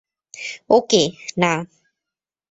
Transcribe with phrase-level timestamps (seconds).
[0.69, 1.03] ওকে,
[1.37, 1.53] না।